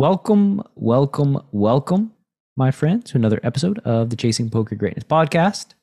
[0.00, 2.12] Welcome, welcome, welcome,
[2.56, 5.74] my friends, to another episode of the Chasing Poker Greatness podcast.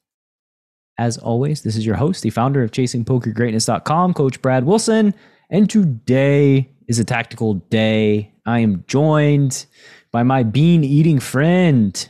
[0.97, 5.13] As always, this is your host, the founder of chasingpokergreatness.com, Coach Brad Wilson.
[5.51, 8.33] And today is a tactical day.
[8.47, 9.67] I am joined
[10.11, 12.09] by my bean eating friend,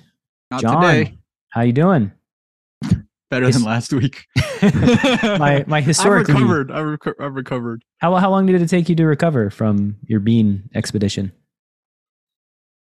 [0.49, 0.81] Not John.
[0.81, 1.17] today.
[1.49, 2.13] How you doing?
[3.29, 4.27] Better than last week.
[4.61, 6.35] my my historically.
[6.35, 6.71] I've recovered.
[6.71, 7.83] I've, reco- I've recovered.
[7.97, 11.33] How how long did it take you to recover from your bean expedition?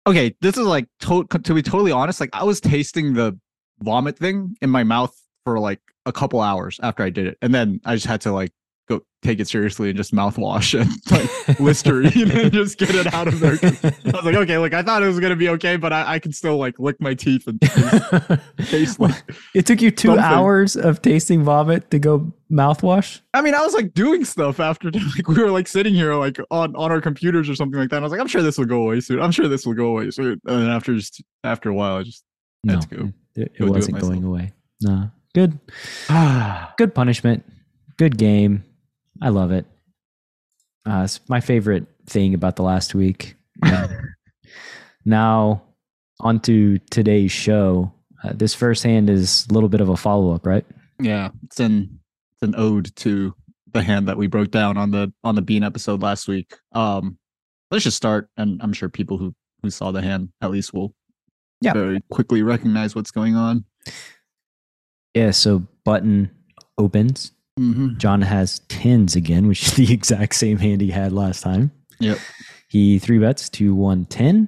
[0.10, 2.20] Okay, this is like to-, to be totally honest.
[2.20, 3.38] Like I was tasting the
[3.80, 7.54] vomit thing in my mouth for like a couple hours after I did it, and
[7.54, 8.52] then I just had to like
[8.90, 13.28] go take it seriously and just mouthwash and like Listerine and just get it out
[13.28, 13.54] of there.
[13.62, 16.20] I was like, okay, like I thought it was gonna be okay, but I, I
[16.20, 17.62] can still like lick my teeth and
[18.68, 19.24] taste, like.
[19.54, 20.24] it took you two Something.
[20.26, 23.22] hours of tasting vomit to go mouthwash.
[23.34, 26.40] I mean, I was like doing stuff after like we were like sitting here like
[26.50, 27.98] on on our computers or something like that.
[27.98, 29.22] And I was like, I'm sure this will go away soon.
[29.22, 30.42] I'm sure this will go away soon.
[30.48, 32.24] And then after just after a while, I just
[32.64, 33.12] No, Let's go.
[33.36, 34.54] it, it Go wasn't going away.
[34.82, 35.60] No, good,
[36.10, 37.44] ah good punishment,
[37.98, 38.64] good game.
[39.22, 39.66] I love it.
[40.88, 43.36] Uh, it's my favorite thing about the last week.
[45.06, 45.64] Now,
[46.20, 47.92] on to today's show.
[48.24, 50.66] Uh, this first hand is a little bit of a follow up, right?
[51.00, 51.30] yeah.
[51.46, 52.00] It's an
[52.34, 53.34] it's an ode to
[53.72, 56.54] the hand that we broke down on the on the bean episode last week.
[56.74, 57.18] Um,
[57.72, 59.34] let's just start, and I'm sure people who
[59.64, 60.94] who saw the hand at least will
[61.62, 61.74] Yeah.
[61.74, 63.64] very quickly recognize what's going on.
[65.14, 65.32] Yeah.
[65.32, 66.30] So button
[66.78, 67.32] opens.
[67.60, 67.98] Mm-hmm.
[67.98, 71.72] John has tens again, which is the exact same hand he had last time.
[72.00, 72.18] Yep.
[72.70, 74.48] He three bets to 110,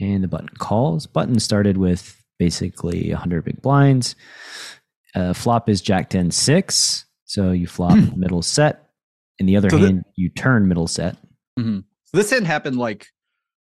[0.00, 1.06] and the button calls.
[1.06, 4.16] Button started with basically 100 big blinds.
[5.14, 7.04] Uh, flop is Jack 10 6.
[7.24, 8.90] So you flop middle set.
[9.38, 11.16] In the other So hand, you turn middle set.
[12.04, 13.06] So this hand happened like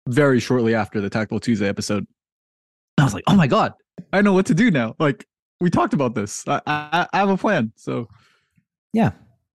[0.07, 2.05] very shortly after the Tactical Tuesday episode.
[2.97, 3.73] I was like, oh my god,
[4.13, 4.95] I know what to do now.
[4.99, 5.25] Like
[5.59, 6.47] we talked about this.
[6.47, 7.72] I I, I have a plan.
[7.75, 8.07] So,
[8.95, 9.11] Yeah.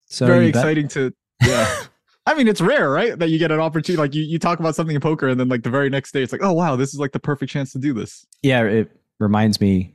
[0.06, 1.84] So very you bet- exciting to yeah.
[2.26, 3.18] I mean, it's rare, right?
[3.18, 3.96] That you get an opportunity.
[4.00, 6.22] Like you, you talk about something in poker, and then like the very next day,
[6.22, 8.26] it's like, oh wow, this is like the perfect chance to do this.
[8.42, 9.94] Yeah, it reminds me.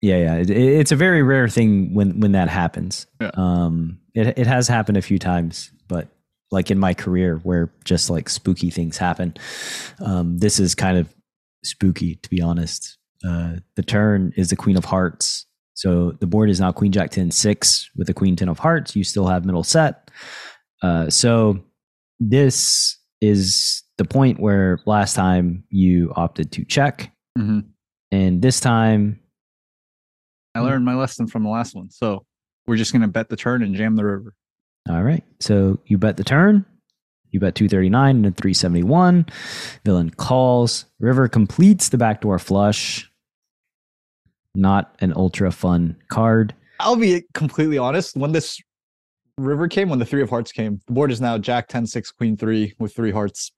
[0.00, 3.06] Yeah, yeah, it, it's a very rare thing when when that happens.
[3.20, 3.32] Yeah.
[3.34, 6.06] Um, it it has happened a few times, but
[6.52, 9.34] like in my career, where just like spooky things happen.
[9.98, 11.12] Um, this is kind of
[11.64, 12.96] spooky, to be honest.
[13.26, 15.46] Uh, the turn is the Queen of Hearts,
[15.78, 18.96] so the board is now Queen Jack ten six with a Queen ten of Hearts.
[18.96, 20.10] You still have middle set.
[20.82, 21.60] Uh, so
[22.20, 27.60] this is the point where last time you opted to check Mm-hmm.
[28.10, 29.20] and this time
[30.54, 31.90] I learned my lesson from the last one.
[31.90, 32.24] So
[32.66, 34.34] we're just gonna bet the turn and jam the river.
[34.90, 36.64] all right so you bet the turn
[37.30, 39.26] you bet 239 and a 371
[39.84, 43.07] villain calls river completes the backdoor flush
[44.54, 48.16] not an ultra fun card I'll be completely honest.
[48.16, 48.60] When this
[49.36, 52.10] river came, when the three of hearts came, the board is now Jack 10, 6,
[52.12, 53.50] Queen 3 with three hearts.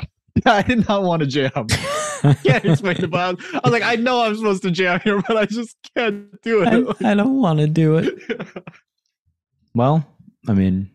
[0.00, 0.06] Yeah,
[0.46, 1.50] I did not want to jam.
[2.44, 5.00] Can't explain it, but I was, I was like, I know I'm supposed to jam
[5.04, 7.04] here, but I just can't do I, it.
[7.04, 8.14] I don't want to do it
[9.74, 10.04] well
[10.48, 10.90] i mean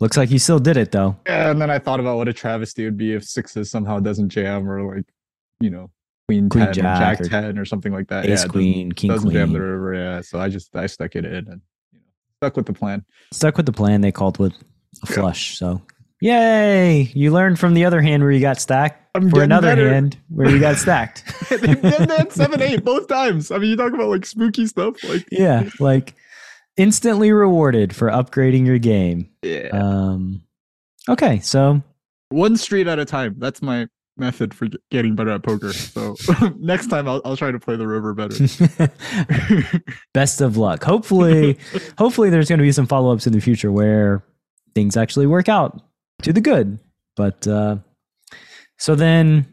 [0.00, 2.32] looks like you still did it though Yeah, and then I thought about what a
[2.32, 5.06] travesty it would be if sixes somehow doesn't jam or like,
[5.60, 5.90] you know,
[6.28, 8.24] Queen, Queen 10 Jack Jack or 10 or something like that.
[8.24, 9.94] ace yeah, doesn't- queen king doesn't jam the river.
[9.94, 11.60] Yeah, so I just I stuck it in and
[11.92, 12.04] you know
[12.40, 13.04] stuck with the plan.
[13.32, 14.56] stuck with the plan they called with a
[15.08, 15.14] Yeah.
[15.14, 15.82] flush so
[16.20, 19.88] yay you learned from the other hand where you got stacked I'm for another better.
[19.92, 23.50] hand where you got stacked they, they had seven eight both times.
[23.50, 26.14] I mean, you talk about like spooky stuff, like yeah like
[26.76, 30.42] instantly rewarded for upgrading your game yeah, um
[31.08, 31.82] okay so
[32.30, 33.36] one street at a time.
[33.38, 33.86] That's my
[34.18, 35.72] method for getting better at poker.
[35.72, 36.16] So
[36.58, 38.36] next time I'll I'll try to play the river better.
[40.14, 41.58] best of luck hopefully
[41.98, 44.24] hopefully there's going to be some follow-ups in the future where
[44.74, 45.82] things actually work out
[46.22, 46.78] to the good
[47.14, 47.76] but uh
[48.78, 49.46] so then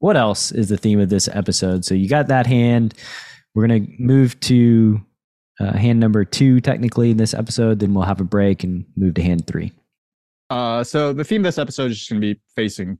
[0.00, 2.94] what else is the theme of this episode so you got that hand
[3.54, 5.00] we're going to move to
[5.60, 7.78] Uh, hand number two, technically, in this episode.
[7.78, 9.70] Then we'll have a break and move to hand three.
[10.50, 12.98] Uh, so the theme of this episode is just going to be facing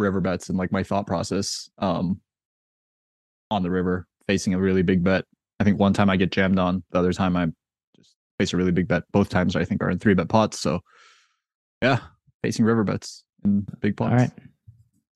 [0.00, 2.20] river bets and like my thought process um,
[3.50, 5.24] on the river, facing a really big bet.
[5.60, 7.46] I think one time I get jammed on, the other time I
[7.96, 9.04] just face a really big bet.
[9.12, 10.58] Both times I think are in three bet pots.
[10.58, 10.80] So
[11.82, 12.00] yeah,
[12.42, 14.10] facing river bets in big pots.
[14.10, 14.32] All right.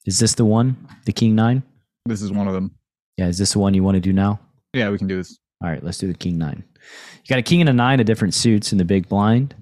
[0.06, 0.76] Is this the one,
[1.06, 1.62] the king nine?
[2.06, 2.74] This is one of them.
[3.16, 3.28] Yeah.
[3.28, 4.38] Is this the one you want to do now?
[4.74, 5.38] Yeah, we can do this.
[5.62, 6.62] All right, let's do the king nine.
[6.74, 9.54] You got a king and a nine of different suits in the big blind.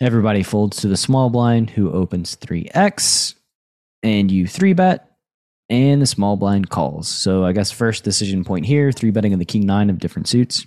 [0.00, 3.34] Everybody folds to the small blind, who opens 3x,
[4.02, 5.10] and you three bet,
[5.68, 7.08] and the small blind calls.
[7.08, 10.28] So I guess first decision point here, three betting on the king nine of different
[10.28, 10.66] suits.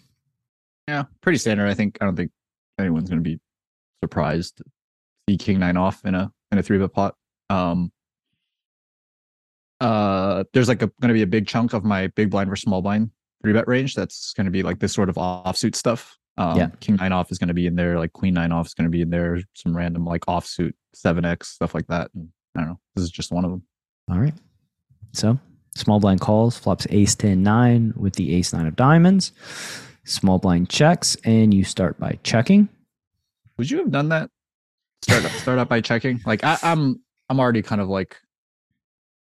[0.88, 1.68] Yeah, pretty standard.
[1.68, 2.31] I think I don't think
[2.80, 3.39] anyone's going to be
[4.04, 4.63] surprised to
[5.30, 7.16] see king nine off in a in a three bet pot.
[7.50, 7.92] Um,
[9.80, 12.81] uh, there's like going to be a big chunk of my big blind versus small
[12.81, 13.10] blind
[13.42, 13.95] three bet range.
[13.95, 16.18] That's going to be like this sort of offsuit stuff.
[16.38, 16.69] Um, Yeah.
[16.80, 17.98] King nine off is going to be in there.
[17.98, 19.39] Like queen nine off is going to be in there.
[19.56, 22.12] Some random like offsuit seven X stuff like that.
[22.13, 22.80] And I don't know.
[22.95, 23.63] This is just one of them.
[24.09, 24.33] All right.
[25.13, 25.39] So
[25.75, 29.31] small blind calls, flops ace 10 9 with the ace nine of diamonds.
[30.03, 32.68] Small blind checks, and you start by checking.
[33.57, 34.30] Would you have done that?
[35.03, 36.19] Start up, start out by checking.
[36.25, 38.18] Like I, I'm I'm already kind of like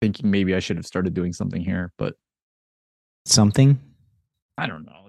[0.01, 2.15] thinking maybe I should have started doing something here, but
[3.25, 3.79] Something.
[4.57, 5.08] I don't know.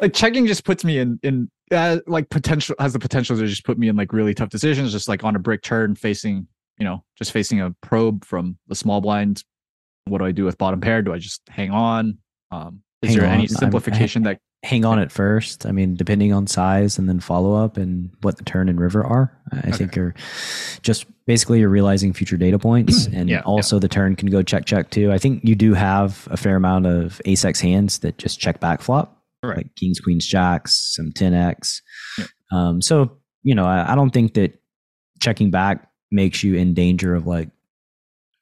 [0.00, 3.64] Like checking just puts me in in uh, like potential has the potential to just
[3.64, 6.46] put me in like really tough decisions, just like on a brick turn facing
[6.78, 9.44] you know just facing a probe from the small blind.
[10.06, 11.00] What do I do with bottom pair?
[11.02, 12.18] Do I just hang on?
[12.50, 13.34] Um, is Hang there on.
[13.34, 15.66] any I'm- simplification that hang on at first.
[15.66, 19.04] I mean, depending on size and then follow up and what the turn and river
[19.04, 19.30] are.
[19.52, 20.14] I I think you're
[20.82, 23.42] just basically you're realizing future data points and Yeah, yeah.
[23.42, 25.12] also the turn can go check check too.
[25.12, 28.58] I think you do have a fair amount of ace x hands that just check
[28.60, 29.13] back flop.
[29.48, 29.58] Right.
[29.58, 31.80] Like kings, queens, jacks, some 10x.
[32.18, 32.26] Yeah.
[32.52, 34.60] Um, so, you know, I, I don't think that
[35.20, 37.48] checking back makes you in danger of like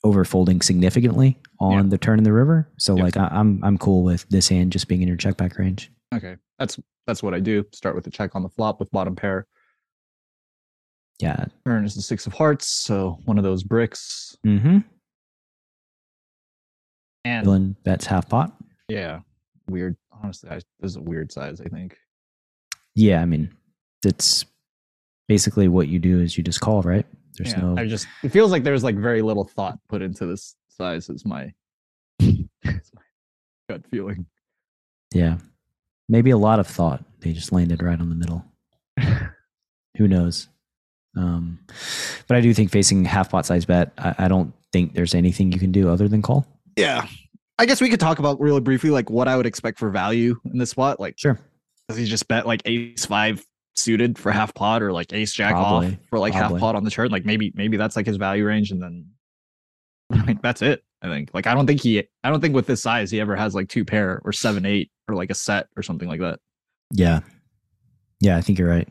[0.05, 1.91] overfolding significantly on Yeah.
[1.91, 2.69] the turn in the river.
[2.79, 3.03] So Yeah.
[3.05, 5.91] like I, I'm I'm cool with this hand just being in your check back range.
[6.15, 6.37] okay?
[6.59, 7.65] That's that's what I do.
[7.73, 9.47] Start with a check on the flop with bottom pair.
[11.21, 11.45] Yeah.
[11.65, 14.37] Turn is the six of hearts, so one of those bricks.
[14.47, 14.79] Mm-hmm.
[17.25, 18.53] And Villain bets half pot.
[18.89, 19.21] yeah,
[19.69, 19.97] weird.
[20.23, 21.61] Honestly, I, this is a weird size.
[21.61, 21.97] I think.
[22.95, 23.53] Yeah, I mean,
[24.05, 24.45] it's
[25.29, 27.07] basically what you do is you just call, right?
[27.39, 30.27] There's yeah, no I just it feels like there's like very little thought put into
[30.27, 31.09] this size.
[31.09, 31.53] Is my,
[32.19, 33.03] is my
[33.69, 34.27] gut feeling.
[35.15, 35.39] yeah.
[36.09, 37.03] Maybe a lot of thought.
[37.21, 38.45] They just landed right on the middle.
[39.97, 40.49] Who knows?
[41.17, 41.61] Um,
[42.27, 45.53] but I do think facing half pot size bet, I, I don't think there's anything
[45.53, 46.47] you can do other than call.
[46.77, 47.07] Yeah,
[47.59, 50.39] I guess we could talk about really briefly like what I would expect for value
[50.51, 50.99] in this spot.
[50.99, 51.39] Like, Sure.
[51.89, 53.45] does he just bet like ace five
[53.75, 56.55] suited for half pot or like ace jack Probably, off for like probably.
[56.55, 57.11] half pot on the turn?
[57.11, 59.07] Like maybe maybe that's like his value range, and then
[60.13, 60.83] I mean that's it.
[61.03, 63.37] I think like I don't think he I don't think with this size he ever
[63.37, 66.41] has like two pair or seven eight or like a set or something like that.
[66.91, 67.21] Yeah.
[68.21, 68.89] Yeah, I think you're right.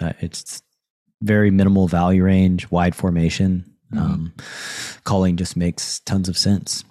[0.00, 0.62] Uh, it's
[1.22, 3.64] very minimal value range, wide formation.
[3.92, 3.98] Mhm.
[4.00, 4.32] Um,
[5.04, 6.84] calling just makes tons of sense.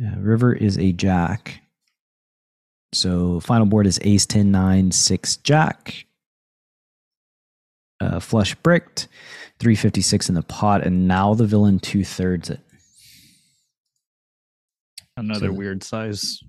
[0.00, 1.60] Yeah, river is a jack.
[2.94, 6.06] So final board is ace 10, 9, 6, jack.
[8.00, 9.08] Uh, flush bricked,
[9.58, 12.60] 356 in the pot, and now the villain two thirds it.
[15.18, 16.40] Another So- weird size.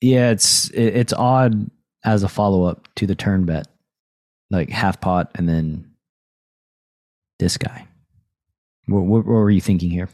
[0.00, 1.70] Yeah, it's it, it's odd
[2.04, 3.68] as a follow up to the turn bet,
[4.50, 5.92] like half pot and then
[7.38, 7.86] this guy.
[8.86, 10.08] What, what, what were you thinking here?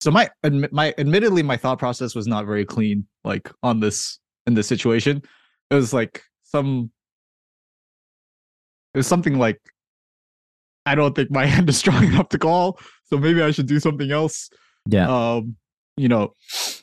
[0.00, 0.30] So my
[0.72, 5.22] my admittedly my thought process was not very clean like on this in this situation.
[5.70, 6.90] It was like some
[8.94, 9.60] it was something like
[10.86, 13.78] I don't think my hand is strong enough to call, so maybe I should do
[13.78, 14.48] something else.
[14.86, 15.56] Yeah, Um,
[15.96, 16.34] you know,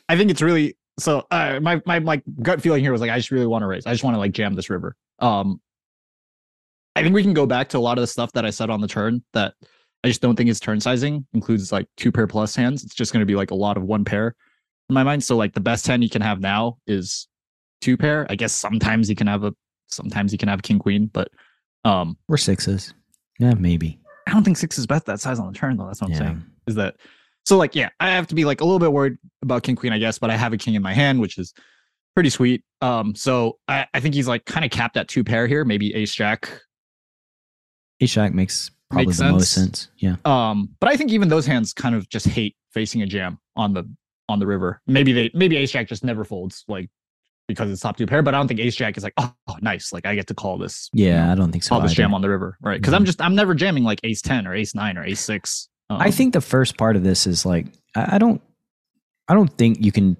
[0.08, 3.16] I think it's really so uh, my my my gut feeling here was like I
[3.16, 3.84] just really want to raise.
[3.86, 4.94] I just want to like jam this river.
[5.18, 5.60] Um
[6.94, 8.70] I think we can go back to a lot of the stuff that I said
[8.70, 9.54] on the turn that
[10.04, 12.84] I just don't think his turn sizing includes like two pair plus hands.
[12.84, 14.34] It's just going to be like a lot of one pair
[14.88, 15.24] in my mind.
[15.24, 17.26] So like the best hand he can have now is
[17.80, 18.26] two pair.
[18.30, 19.52] I guess sometimes he can have a
[19.86, 21.28] sometimes he can have king queen, but
[21.84, 22.94] um or sixes.
[23.40, 23.98] Yeah, maybe.
[24.26, 25.86] I don't think six is best that size on the turn though.
[25.86, 26.18] That's what I'm Yeah.
[26.18, 26.44] saying.
[26.68, 26.96] Is that
[27.46, 29.92] so like yeah, I have to be like a little bit worried about king queen,
[29.92, 31.54] I guess, but I have a king in my hand, which is
[32.14, 32.62] pretty sweet.
[32.82, 35.94] Um, so I, I think he's like kind of capped at two pair here, maybe
[35.94, 36.50] ace jack.
[38.00, 39.80] Ace jack makes probably Makes the most sense.
[39.80, 39.88] sense.
[39.98, 43.38] Yeah, Um, but I think even those hands kind of just hate facing a jam
[43.56, 43.84] on the
[44.28, 44.80] on the river.
[44.86, 46.90] Maybe they maybe ace jack just never folds like
[47.48, 49.92] because it's top two pair, but I don't think ace jack is like oh, nice
[49.92, 50.88] like I get to call this.
[50.92, 51.70] you Yeah, know, I don't think so.
[51.70, 54.20] call this jam on the river right because I'm just I'm never jamming like ace
[54.22, 55.68] ten or ace nine or ace six.
[55.90, 58.42] Um, I think the first part of this is like I, I don't
[59.28, 60.16] I don't think you can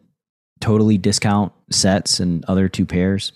[0.61, 3.33] totally discount sets and other two pairs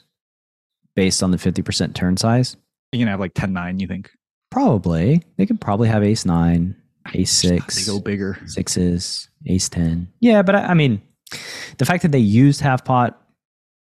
[0.96, 2.56] based on the 50% turn size.
[2.92, 4.10] you can have like 10 9 you think
[4.52, 5.22] Probably.
[5.38, 6.76] They could probably have ace nine,
[7.14, 10.08] ace they six, go bigger sixes, ace ten.
[10.20, 11.00] Yeah, but I, I mean
[11.78, 13.18] the fact that they used half pot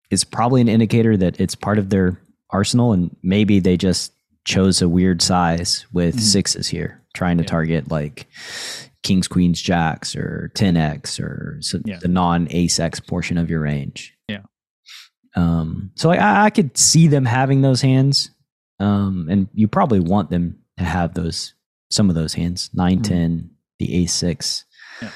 [0.10, 2.18] is probably an indicator that it's part of their
[2.50, 4.14] arsenal and maybe they just
[4.46, 6.22] chose a weird size with Mhm.
[6.22, 7.48] sixes here, trying to Yeah.
[7.50, 8.28] target like
[9.04, 12.00] kings, queens, jacks, or 10x or so Yeah.
[12.02, 14.14] the non ace x portion of your range.
[14.30, 14.44] Yeah.
[15.36, 18.30] Um, so I, I could see them having those hands.
[18.84, 21.54] Um, and you probably want them to have those,
[21.90, 23.04] some of those hands, 9, Mhm.
[23.04, 23.50] 10,
[23.80, 24.64] the a6
[25.02, 25.10] Yeah.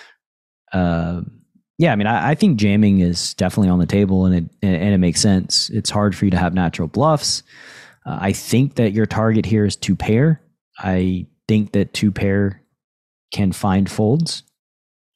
[0.74, 1.31] Um,
[1.77, 4.93] yeah, I mean, I, I think jamming is definitely on the table, and it and,
[4.93, 5.69] it makes sense.
[5.69, 7.43] It's hard for you to have natural bluffs.
[8.05, 10.41] Uh, I think that your target here is two pair.
[10.79, 12.63] I think that two pair
[13.31, 14.41] can find folds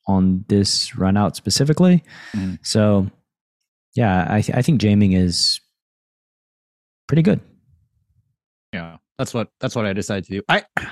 [0.08, 2.04] on this run out specifically.
[2.34, 2.60] Mhm.
[2.64, 3.10] So,
[3.96, 5.60] yeah, I th- I think jamming is
[7.08, 7.40] pretty good.
[8.74, 10.88] Yeah that's what that's what i decided to do i i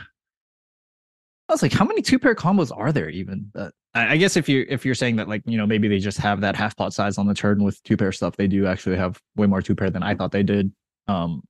[1.50, 4.48] was like how many two pair combos are there even that I I guess if
[4.48, 6.93] you if you're saying that like you know maybe they just have that half pot
[6.93, 9.75] size on the turn with two pair stuff, they do actually have way more two
[9.75, 10.71] pair than I thought they did.
[11.07, 11.41] Um,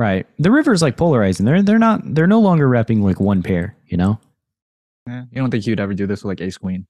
[0.00, 0.26] Right.
[0.38, 1.44] The river's like polarizing.
[1.44, 4.18] They're they're not they're no longer repping like one pair, you know?
[5.06, 6.86] eh, you don't think you'd ever do this with like ace queen?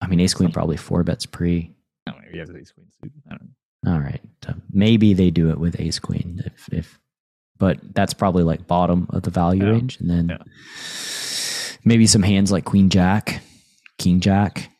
[0.00, 1.74] I mean ace queen probably four bets pre.
[2.06, 3.20] I don't know, maybe you have ace queen suited.
[3.26, 3.48] I don't know.
[3.86, 4.20] All right.
[4.46, 6.98] Uh, maybe they do it with ace queen if if
[7.58, 9.70] but that's probably like bottom of the value Yeah.
[9.70, 10.00] range.
[10.00, 10.38] And then Yeah.
[11.84, 13.42] maybe some hands like queen jack,
[13.98, 14.70] king jack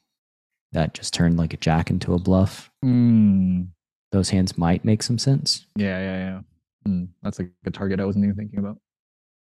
[0.72, 2.70] that just turn like a jack into a bluff.
[2.84, 3.68] Mm,
[4.12, 5.66] Those hands might make some sense.
[5.76, 6.40] yeah, yeah, yeah.
[6.88, 8.78] Mm, that's like a target I wasn't even thinking about.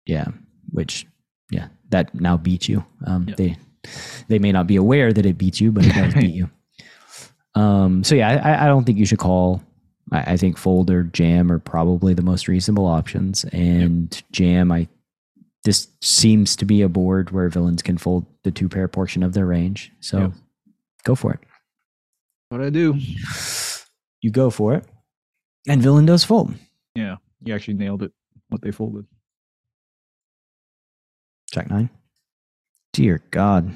[0.05, 0.27] Yeah.
[0.72, 1.07] Which
[1.51, 2.83] yeah, that now beats you.
[3.05, 3.36] Um Yeah.
[3.36, 3.57] they
[4.27, 6.50] they may not be aware that it beats you, but it does beat you.
[7.55, 9.62] Um so yeah, I, I don't think you should call
[10.12, 13.43] I, I think fold or jam are probably the most reasonable options.
[13.45, 14.88] And jam, I
[15.63, 19.33] this seems to be a board where villains can fold the two pair portion of
[19.33, 19.91] their range.
[20.01, 20.31] So Yep.
[21.05, 21.39] go for it.
[22.50, 22.95] What I do?
[24.22, 24.86] You go for it.
[25.67, 26.53] And villain does fold.
[26.95, 28.12] Yeah, you actually nailed it.
[28.50, 29.05] What they folded.
[31.53, 31.89] Check nine.
[32.93, 33.75] Dear God.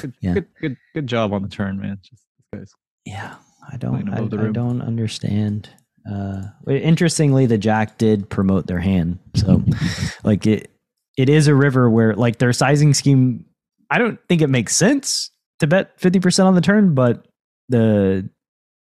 [0.00, 0.34] Good, Yeah.
[0.34, 1.98] good, good, good job on the turn, man.
[2.02, 2.72] Just this guy's
[3.06, 3.36] Yeah,
[3.72, 4.08] I don't.
[4.12, 5.70] I, I don't understand.
[6.10, 9.62] Uh, interestingly, the Jack did promote their hand, so
[10.24, 10.70] like it.
[11.16, 13.46] It is a river where like their sizing scheme.
[13.90, 17.26] I don't think it makes sense to bet fifty percent on the turn, but
[17.70, 18.28] the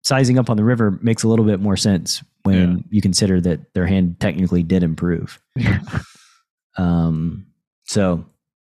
[0.04, 2.84] sizing up on the river makes a little bit more sense when Yeah.
[2.89, 5.39] you consider that their hand technically did improve.
[6.78, 7.48] Um,
[7.86, 8.25] so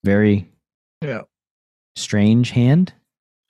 [0.05, 0.50] very
[1.01, 1.21] yeah.
[1.95, 2.93] strange hand.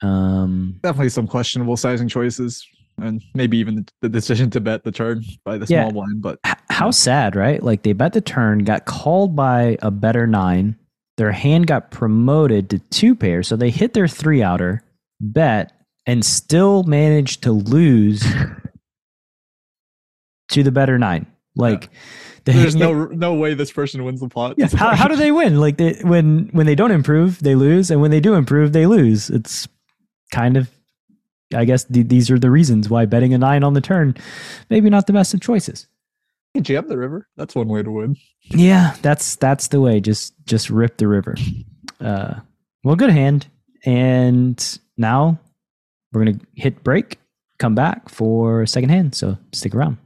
[0.02, 2.66] Um, Definitely some questionable sizing choices,
[2.98, 5.82] and maybe even the, decision to bet the turn by the Yeah.
[5.82, 6.22] small blind.
[6.22, 7.62] But H- how sad, right?
[7.62, 10.76] Like they bet the turn, got called by a better nine.
[11.18, 14.82] Their hand got promoted to two pair, so they hit their three outer,
[15.20, 15.70] bet,
[16.06, 18.24] and still managed to lose
[20.48, 21.26] to the better nine.
[21.56, 21.90] Like
[22.44, 24.54] they- there's no no way this person wins the pot.
[24.56, 25.60] yeah, how, how do they win?
[25.60, 28.86] Like they when when they don't improve, they lose, and when they do improve, they
[28.86, 29.28] lose.
[29.30, 29.68] It's
[30.30, 30.70] kind of,
[31.54, 34.16] I guess th- these are the reasons why betting a nine on the turn,
[34.68, 35.86] maybe not the best of choices.
[36.60, 37.28] jam the river?
[37.36, 38.16] That's one way to win.
[38.50, 40.00] Yeah, that's that's the way.
[40.00, 41.36] Just just rip the river.
[42.00, 42.40] Uh,
[42.84, 43.46] well, good hand.
[43.84, 45.38] And now
[46.12, 47.18] we're gonna hit break.
[47.58, 49.14] Come back for second hand.
[49.14, 49.98] So stick around.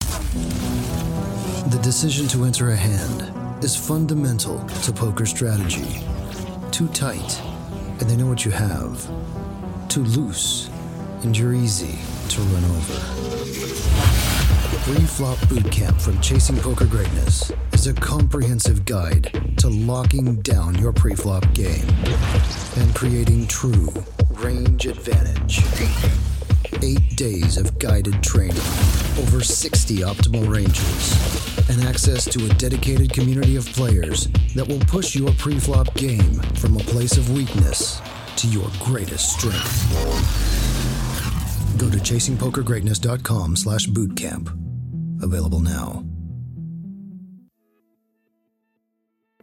[0.00, 6.02] The decision to enter a hand is fundamental to poker strategy.
[6.70, 7.40] Too tight,
[8.00, 9.08] and they know what you have.
[9.88, 10.70] Too loose,
[11.22, 12.94] and you're easy to run over.
[14.84, 21.52] Pre-flop bootcamp from Chasing Poker Greatness is a comprehensive guide to locking down your pre-flop
[21.52, 21.86] game
[22.76, 23.92] and creating true
[24.30, 25.60] range advantage.
[26.82, 28.56] Eight days of guided training,
[29.18, 35.14] over 60 optimal ranges, and access to a dedicated community of players that will push
[35.14, 38.00] your pre-flop game from a place of weakness
[38.36, 39.88] to your greatest strength.
[41.78, 44.52] Go to chasingpokergreatness.com slash bootcamp.
[45.22, 46.07] Available now.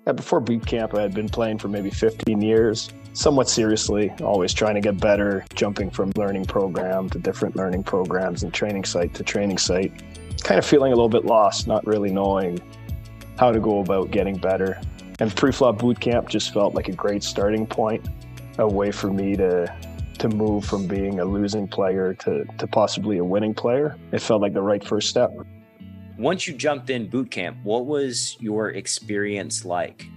[0.08, 4.54] Uh, before boot camp, I had been playing for maybe 15 years, somewhat seriously, always
[4.54, 9.16] trying to get better, jumping from learning program to different learning programs and training site
[9.16, 9.92] to training site.
[10.44, 12.60] Kind of feeling a little bit lost, not really knowing
[13.40, 14.80] how to go about getting better.
[15.20, 18.08] And pre-flop boot camp just felt like a great starting point,
[18.60, 19.74] a way for me to
[20.20, 23.98] to move from being a losing player to, to possibly a winning player.
[24.14, 25.30] It felt like the right first step.
[26.18, 30.08] Once you jumped in boot camp, what was your experience like?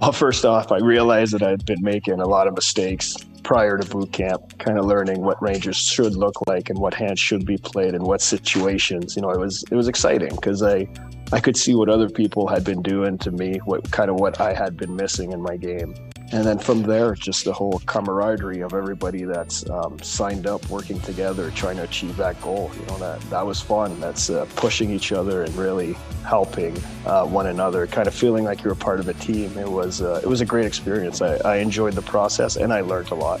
[0.00, 3.88] Well, first off, I realized that I'd been making a lot of mistakes prior to
[3.88, 7.56] boot camp, kind of learning what ranges should look like and what hands should be
[7.56, 9.16] played in what situations.
[9.16, 10.86] You know, it was it was exciting because I
[11.32, 14.40] I could see what other people had been doing to me, what kind of what
[14.40, 15.94] I had been missing in my game
[16.32, 20.98] and then from there, just the whole camaraderie of everybody that's um, signed up, working
[21.00, 22.70] together, trying to achieve that goal.
[22.80, 24.00] You know, that that was fun.
[24.00, 25.92] That's uh, pushing each other and really
[26.24, 29.56] helping uh, one another, kind of feeling like you're a part of a team.
[29.56, 31.22] It was uh, it was a great experience.
[31.22, 33.40] I, I enjoyed the process and I learned a lot.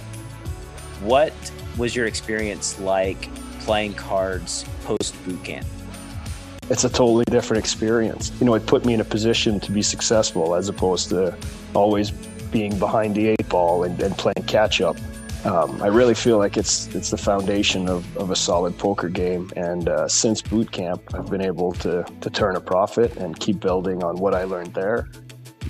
[1.02, 1.32] What
[1.76, 3.28] was your experience like
[3.60, 5.66] playing cards post boot camp?
[6.70, 8.30] It's a totally different experience.
[8.38, 11.36] You know, it put me in a position to be successful as opposed to
[11.74, 12.12] always
[12.56, 14.96] being behind the eight ball and, and playing catch up.
[15.44, 19.50] Um, I really feel like it's it's the foundation of, of a solid poker game.
[19.56, 23.60] And uh, since boot camp, I've been able to to turn a profit and keep
[23.60, 25.10] building on what I learned there.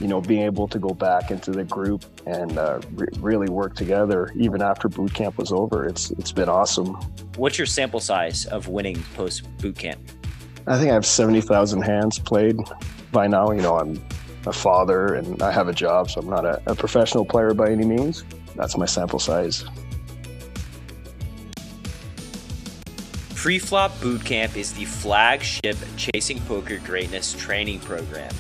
[0.00, 3.75] You know, being able to go back into the group and uh, re- really work
[3.75, 5.88] together even after boot camp was over.
[5.88, 6.95] It's it's been awesome.
[7.37, 10.00] What's your sample size of winning post boot camp?
[10.69, 12.59] I think I have seventy thousand hands played
[13.11, 13.50] by now.
[13.50, 14.00] You know, I'm
[14.47, 17.71] a father and I have a job, so I'm not a, a professional player by
[17.71, 18.25] any means.
[18.55, 19.65] That's my sample size.
[23.31, 28.33] Preflop Bootcamp is the flagship Chasing Poker Greatness training program.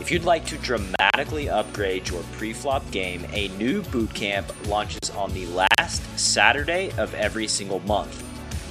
[0.00, 5.46] If you'd like to dramatically upgrade your preflop game, a new bootcamp launches on the
[5.46, 8.22] last Saturday of every single month.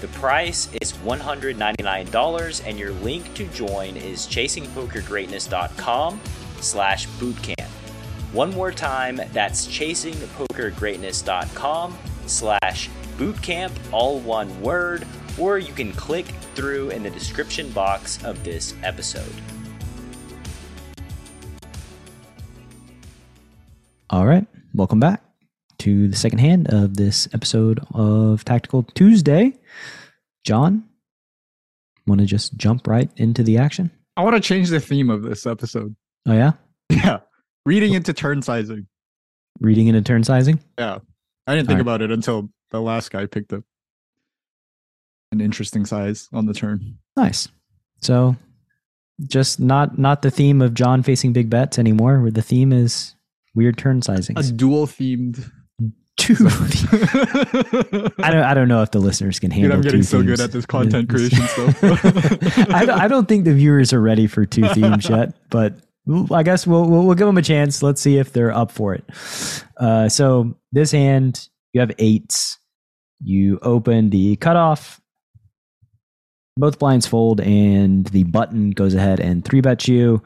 [0.01, 6.19] The price is $199 and your link to join is chasingpokergreatness.com
[6.63, 7.69] slash bootcamp.
[8.33, 15.05] One more time, that's chasingpokergreatness.com slash bootcamp, all one word,
[15.37, 19.33] or you can click through in the description box of this episode.
[24.09, 25.23] All right, welcome back
[25.79, 29.53] to the second hand of this episode of Tactical Tuesday.
[30.43, 30.85] John,
[32.05, 33.91] want to just jump right into the action?
[34.15, 35.95] I want to change the theme of this episode.
[36.27, 36.53] Oh yeah,
[36.89, 37.19] Yeah.
[37.65, 38.87] Reading into turn sizing.
[39.59, 40.59] reading into turn sizing.
[40.77, 40.99] Yeah.
[41.47, 43.63] I didn't think about it until the last guy picked up
[45.31, 46.97] an interesting size on the turn.
[47.17, 47.49] Nice.
[48.01, 48.35] So,
[49.27, 52.21] just not not the theme of John facing big bets anymore.
[52.21, 53.15] Where the theme is
[53.55, 54.37] weird turn sizing.
[54.37, 55.49] A dual themed.
[56.17, 56.35] Two.
[58.23, 58.43] I don't.
[58.43, 59.71] I don't know if the listeners can handle.
[59.71, 61.83] Dude, I'm getting two so good at this content creation stuff.
[62.71, 65.73] I, don't, I don't think the viewers are ready for two themes yet, but
[66.31, 67.81] I guess we'll, we'll we'll give them a chance.
[67.81, 69.05] Let's see if they're up for it.
[69.77, 72.57] Uh, so this hand, you have eights.
[73.23, 74.99] You open the cutoff.
[76.57, 80.21] Both blinds fold, and the button goes ahead and three bets you.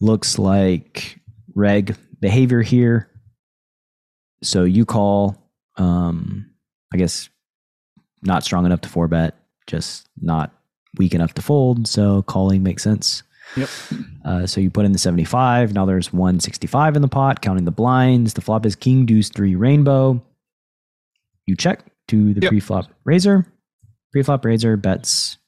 [0.00, 1.20] Looks like
[1.54, 3.10] reg behavior here.
[4.42, 5.50] So you call.
[5.76, 6.50] Um,
[6.92, 7.28] I guess
[8.22, 9.34] not strong enough to four bet,
[9.66, 10.52] just not
[10.98, 11.88] weak enough to fold.
[11.88, 13.22] So calling makes sense.
[13.56, 13.68] Yep.
[14.24, 15.74] Uh, so you put in the 75.
[15.74, 18.34] Now there's 165 in the pot, counting the blinds.
[18.34, 20.22] The flop is king, deuce, three, rainbow.
[21.46, 22.48] You check to the Yep.
[22.50, 23.46] pre-flop raiser.
[24.12, 25.38] Pre-flop raiser bets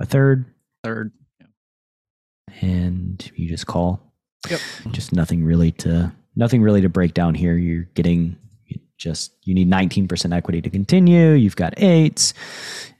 [0.00, 0.46] a third,
[0.82, 1.12] Third.
[2.60, 4.00] and you just call.
[4.50, 4.60] Yep.
[4.90, 7.56] Just nothing really to nothing really to break down here.
[7.56, 11.30] You're getting you just you need 19% equity to continue.
[11.32, 12.34] You've got eights.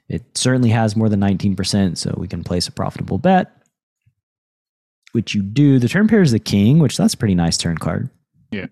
[0.09, 3.51] It certainly has more than 19%, so we can place a profitable bet.
[5.13, 5.79] Which you do.
[5.79, 8.09] The turn pair is the king, which that's a pretty nice turn card.
[8.51, 8.67] Yeah.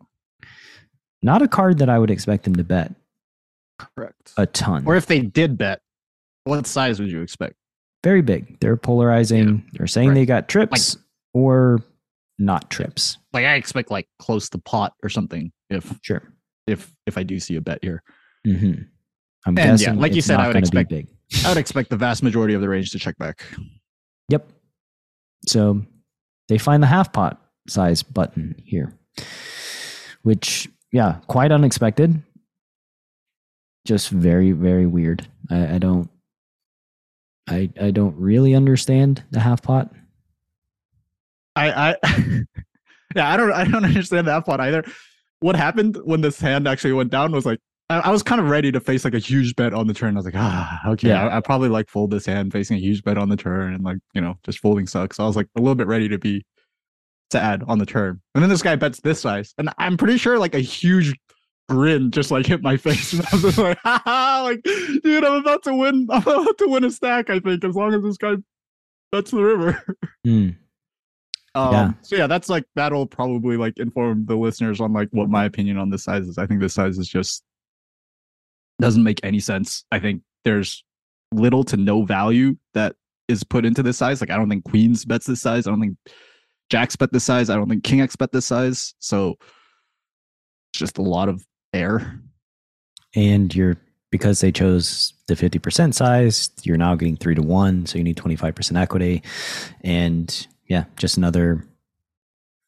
[1.23, 2.95] Not a card that I would expect them to bet
[3.79, 4.33] Correct.
[4.39, 4.85] a ton.
[4.87, 5.81] Or if they did bet,
[6.45, 7.55] what size would you expect?
[8.03, 8.59] Very big.
[8.61, 9.69] They're polarizing.
[9.75, 10.15] They're saying Right.
[10.15, 10.97] they got trips
[11.35, 11.81] or
[12.39, 13.19] not trips.
[13.35, 16.23] Like I expect like close to pot or something if Sure.
[16.67, 18.03] if if I do see a bet here.
[18.47, 18.73] hmm
[19.47, 21.09] I'm yeah, guessing, like you said, I would expect- big.
[21.45, 23.43] I would expect the vast majority of the range to check back.
[24.31, 24.51] Yep.
[25.47, 25.83] So
[26.51, 28.93] they find the half pot size button here,
[30.23, 32.21] which, yeah, quite unexpected.
[33.87, 35.29] Just very, very weird.
[35.49, 36.11] I, I don't,
[37.49, 39.95] I, I don't really understand the half pot.
[41.55, 41.97] I I
[43.15, 44.85] yeah, I don't I don't understand that pot either.
[45.39, 47.61] What happened when this hand actually went down was like
[47.91, 50.15] I, was kind of ready to face like a huge bet on the turn.
[50.15, 51.27] I was like, ah, okay, Yeah.
[51.27, 53.85] I, I probably like fold this hand facing a huge bet on the turn and
[53.85, 55.17] like you know just folding sucks.
[55.17, 56.45] So I was like a little bit ready to be
[57.31, 60.19] to add on the turn, and then this guy bets this size, and I'm pretty
[60.19, 61.15] sure like a huge
[61.69, 65.25] grin just like hit my face, and I was just like, ha ha, like dude,
[65.25, 66.07] I'm about to win.
[66.13, 67.29] I'm about to win a stack.
[67.29, 68.37] I think as long as this guy
[69.11, 69.83] bets the river.
[70.25, 70.51] Hmm.
[71.57, 71.93] Um, Yeah.
[72.03, 75.79] So yeah, that's like that'll probably like inform the listeners on like what my opinion
[75.79, 76.39] on this size is.
[76.39, 77.43] I think this size is just
[78.81, 79.85] doesn't make any sense.
[79.93, 80.85] I think there's
[81.33, 82.97] little to no value that
[83.29, 84.21] is put into this size.
[84.21, 85.67] Like I don't think Queens bets this size.
[85.67, 85.97] I don't think
[86.71, 87.51] Jacks bet this size.
[87.51, 88.95] I don't think King X bet this size.
[88.99, 89.37] So
[90.73, 92.21] it's just a lot of air.
[93.15, 93.77] and you're
[94.11, 98.17] because they chose the 50% size you're now getting three to one so you need
[98.17, 99.23] 25% equity
[99.83, 101.65] and yeah just another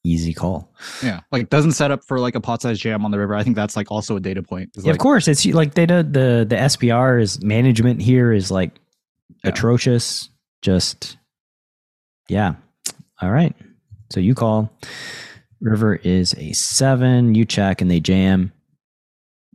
[0.05, 3.19] easy call Yeah, like doesn't set up for like a pot size jam on the
[3.19, 3.35] river.
[3.37, 4.71] I think that's like also a data point.
[4.75, 8.51] Yeah, like, of course it's like they did the the spr is management here is
[8.51, 8.73] like
[9.45, 9.51] Yeah.
[9.51, 10.29] atrocious
[10.61, 11.17] just
[12.29, 12.55] yeah
[13.21, 13.55] all right
[14.13, 14.73] so you call
[15.61, 18.53] river is a seven you check and they jam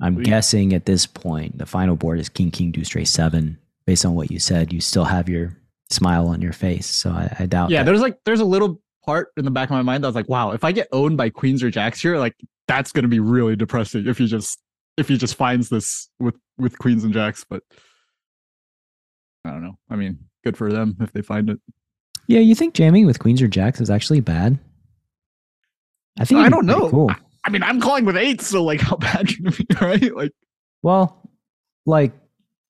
[0.01, 0.25] i'm Sweet.
[0.25, 4.15] guessing at this point the final board is king king deuce straight seven based on
[4.15, 5.57] what you said you still have your
[5.89, 7.86] smile on your face so i, I doubt yeah that.
[7.86, 10.15] there's like there's a little part in the back of my mind that I was
[10.15, 12.36] like wow if i get owned by queens or jacks here like
[12.67, 14.60] that's going to be really depressing if he just
[14.98, 17.63] if he just finds this with with queens and jacks but
[19.46, 19.78] i don't know.
[19.89, 21.60] I mean good for them if they find it.
[22.28, 24.60] Yeah you think jamming with queens or jacks is actually bad?
[26.20, 26.89] I think I don't know.
[26.89, 27.12] cool.
[27.46, 30.13] I mean i'm calling with eights so like how bad can it be right?
[30.13, 30.34] Like
[30.84, 31.22] Well,
[31.86, 32.12] like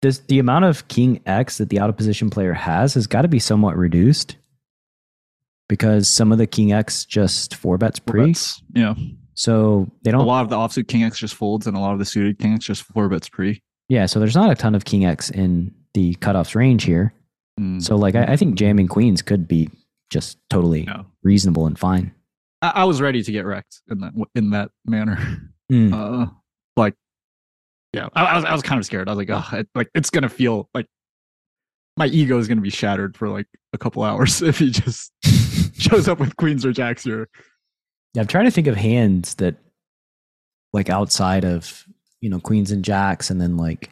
[0.03, 3.23] this, the amount of King X that the out of position player has has got
[3.23, 4.37] to be somewhat reduced
[5.69, 8.95] because some of the King X just four bets pre, bets, yeah
[9.37, 10.21] so they don't.
[10.21, 12.39] A lot of the offsuit king x just folds and a lot of the suited
[12.39, 15.29] king x just four bets pre Yeah, so there's not a ton of King X
[15.31, 17.13] in the cutoffs range here.
[17.59, 17.83] Mm.
[17.83, 19.71] So like, I, I think jamming queens could be
[20.11, 21.07] just totally No.
[21.25, 22.15] reasonable and fine.
[22.63, 25.19] I, I was ready to get wrecked in that in that manner
[25.73, 25.93] Mm.
[25.95, 26.31] uh
[26.77, 26.95] like
[27.95, 29.89] yeah I, I was i was kind of scared i was like oh it, like
[29.95, 30.87] it's gonna feel like
[31.97, 35.13] my ego is gonna be shattered for like a couple hours if he just
[35.81, 37.29] shows up with queens or jacks here
[38.15, 39.57] Yeah, I'm trying to think of hands that,
[40.73, 41.85] like outside of
[42.21, 43.91] you know queens and jacks, and then like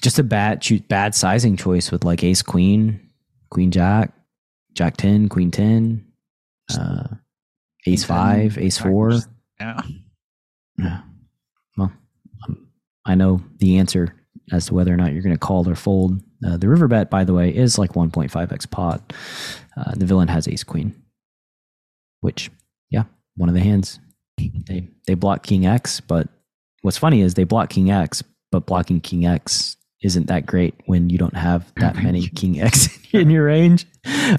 [0.00, 3.00] just a bad choose bad sizing choice with like ace queen,
[3.50, 4.12] queen jack,
[4.74, 6.04] jack ten, queen ten,
[6.78, 7.08] uh,
[7.86, 9.12] ace five, ace four.
[9.58, 9.80] yeah
[10.78, 11.00] Yeah.
[11.76, 11.92] Well,
[12.46, 12.68] um,
[13.06, 14.14] I know the answer
[14.52, 16.20] as to whether or not you're going to call or fold.
[16.44, 19.12] Uh, the river bet, by the way, is like 1.5x pot.
[19.76, 20.94] Uh, the villain has ace queen,
[22.20, 22.50] which,
[22.90, 23.04] yeah,
[23.36, 23.98] one of the hands.
[24.36, 26.28] They they block king x, but
[26.82, 31.08] what's funny is they block king x, but blocking king x isn't that great when
[31.08, 33.86] you don't have that many king x in your range.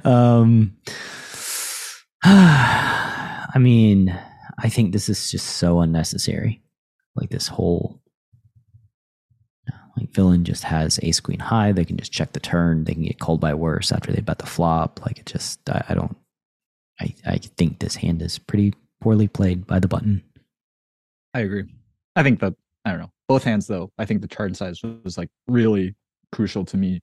[0.04, 0.76] Um,
[2.24, 4.18] I mean,
[4.60, 6.62] I think this is just so unnecessary.
[7.16, 8.02] Like this whole
[9.98, 11.72] like villain just has ace queen high.
[11.72, 12.84] They can just check the turn.
[12.84, 15.00] They can get called by worse after they bet the flop.
[15.06, 16.16] Like it just I, I don't
[17.00, 20.24] I I think this hand is pretty poorly played by the button.
[21.36, 21.66] i agree
[22.16, 22.54] i think that
[22.86, 25.94] i don't know both hands though i think the turn size was like really
[26.32, 27.02] crucial to me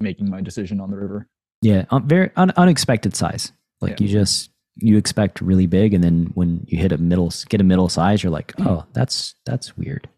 [0.00, 1.26] making my decision on the river
[1.62, 3.52] Yeah, um, very un- unexpected size.
[3.80, 4.06] Like Yeah.
[4.06, 7.64] you just you expect really big, and then when you hit a middle, get a
[7.64, 10.08] middle size, you're like, oh, that's that's weird.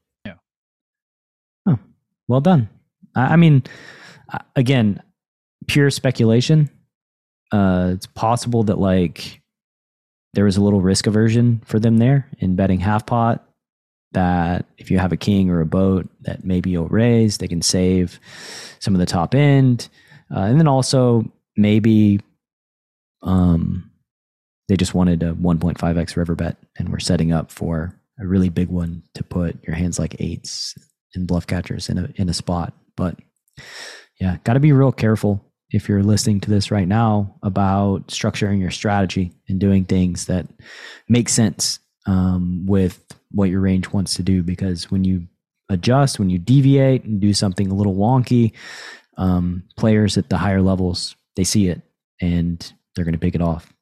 [2.30, 2.68] Well done.
[3.16, 3.64] I, I mean,
[4.54, 5.02] again,
[5.66, 6.70] pure speculation.
[7.50, 9.42] Uh, it's possible that like
[10.34, 13.44] there was a little risk aversion for them there in betting half pot.
[14.12, 17.38] That if you have a king or a boat, that maybe you'll raise.
[17.38, 18.20] They can save
[18.78, 19.88] some of the top end.
[20.32, 21.24] Uh, and then also
[21.56, 22.20] maybe
[23.22, 23.90] um,
[24.68, 28.68] they just wanted a 1.5x river bet and we're setting up for a really big
[28.68, 30.76] one to put your hands like eights
[31.14, 32.72] and bluff catchers in a in a spot.
[32.96, 33.18] But
[34.20, 38.60] yeah, got to be real careful if you're listening to this right now about structuring
[38.60, 40.46] your strategy and doing things that
[41.08, 44.42] make sense um, with what your range wants to do.
[44.42, 45.26] Because when you
[45.68, 48.52] adjust, when you deviate and do something a little wonky,
[49.16, 51.80] um, players at the higher levels they see it
[52.20, 53.72] and they're going to pick it off.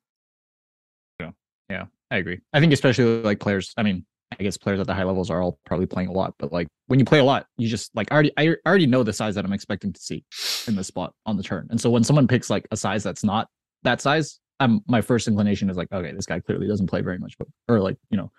[1.70, 2.40] Yeah, I agree.
[2.52, 3.72] I think especially like players.
[3.76, 4.04] I mean,
[4.38, 6.68] I guess players at the high levels are all probably playing a lot, but like
[6.86, 9.34] when you play a lot, you just like I already I already know the size
[9.34, 10.24] that I'm expecting to see
[10.66, 11.66] in the spot on the turn.
[11.70, 13.48] And so when someone picks like a size that's not
[13.82, 17.18] that size, I'm my first inclination is like, okay, this guy clearly doesn't play very
[17.18, 18.30] much, but or like you know,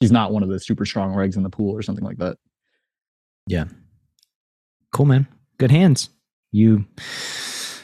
[0.00, 2.38] he's not one of the super strong regs in the pool or something like that.
[3.46, 3.64] Yeah.
[4.92, 5.26] Cool, man.
[5.58, 6.10] Good hands.
[6.50, 6.84] You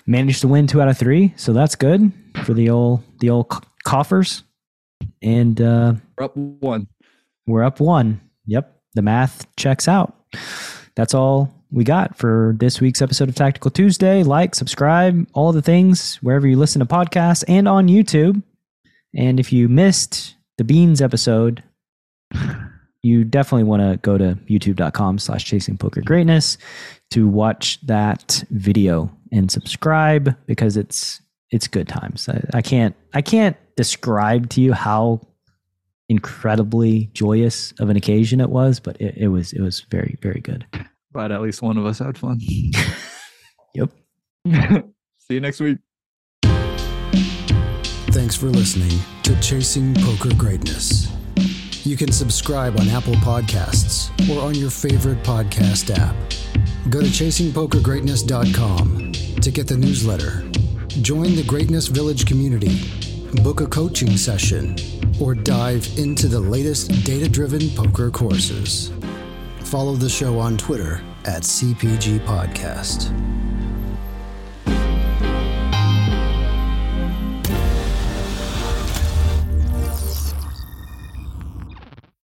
[0.06, 2.12] managed to win two out of three, so that's good
[2.44, 3.52] for the old the old
[3.84, 4.42] coffers.
[5.22, 6.88] And uh, we're up one.
[7.48, 8.20] We're up one.
[8.44, 10.14] Yep, the math checks out.
[10.96, 14.22] That's all we got for this week's episode of Tactical Tuesday.
[14.22, 18.42] Like, subscribe, all the things wherever you listen to podcasts and on YouTube.
[19.16, 21.62] And if you missed the Beans episode,
[23.02, 26.58] you definitely want to go to youtube.com slash chasing poker greatness
[27.12, 32.28] to watch that video and subscribe because it's it's good times.
[32.28, 35.22] I, I can't I can't describe to you how
[36.08, 40.40] incredibly joyous of an occasion it was, but it, it was it was very very
[40.40, 40.66] good.
[41.12, 42.40] But at least one of us had fun.
[43.74, 43.90] yep.
[45.18, 45.78] See you next week.
[48.10, 51.12] Thanks for listening to Chasing Poker Greatness.
[51.84, 56.14] You can subscribe on Apple Podcasts or on your favorite podcast app.
[56.90, 60.42] Go to chasingpokergreatness.com to get the newsletter.
[61.02, 62.80] Join the Greatness Village community,
[63.36, 64.76] book a coaching session,
[65.20, 68.92] or dive into the latest data driven poker courses.
[69.60, 73.12] Follow the show on Twitter at CPG Podcast.